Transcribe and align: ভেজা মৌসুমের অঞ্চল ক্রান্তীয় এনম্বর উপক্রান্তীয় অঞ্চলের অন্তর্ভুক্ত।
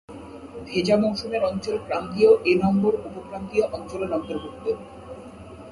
ভেজা 0.67 0.95
মৌসুমের 0.97 1.41
অঞ্চল 1.43 1.75
ক্রান্তীয় 1.85 2.31
এনম্বর 2.45 2.93
উপক্রান্তীয় 3.07 3.65
অঞ্চলের 3.71 4.11
অন্তর্ভুক্ত। 4.13 4.65